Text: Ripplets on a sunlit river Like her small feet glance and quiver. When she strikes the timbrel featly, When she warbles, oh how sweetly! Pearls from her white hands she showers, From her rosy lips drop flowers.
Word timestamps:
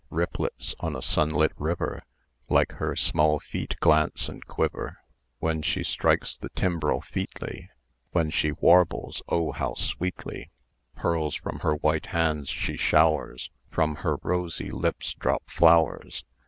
Ripplets 0.09 0.73
on 0.79 0.95
a 0.95 1.01
sunlit 1.03 1.51
river 1.59 2.01
Like 2.49 2.71
her 2.71 2.95
small 2.95 3.39
feet 3.39 3.75
glance 3.79 4.27
and 4.29 4.43
quiver. 4.47 4.97
When 5.37 5.61
she 5.61 5.83
strikes 5.83 6.35
the 6.35 6.49
timbrel 6.55 7.01
featly, 7.01 7.69
When 8.09 8.31
she 8.31 8.51
warbles, 8.53 9.21
oh 9.29 9.51
how 9.51 9.75
sweetly! 9.75 10.49
Pearls 10.95 11.35
from 11.35 11.59
her 11.59 11.75
white 11.75 12.07
hands 12.07 12.49
she 12.49 12.77
showers, 12.77 13.51
From 13.69 13.97
her 13.97 14.17
rosy 14.23 14.71
lips 14.71 15.13
drop 15.13 15.47
flowers. 15.47 16.23